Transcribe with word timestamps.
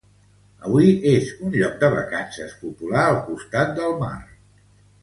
Avui 0.69 0.87
és 1.11 1.29
un 1.49 1.53
lloc 1.57 1.77
de 1.85 1.91
vacances 1.97 2.59
popular 2.65 3.07
al 3.13 3.21
costat 3.31 3.79
del 3.79 3.97
mar. 4.07 4.15